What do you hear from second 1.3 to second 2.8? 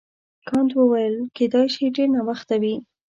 کیدای شي ډېر ناوخته وي.